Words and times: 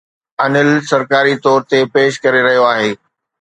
ANIL 0.43 0.69
سرڪاري 0.91 1.35
طور 1.45 1.59
تي 1.69 1.79
پيش 1.93 2.13
ڪري 2.25 2.41
رهيو 2.47 2.65
آهي 2.73 2.91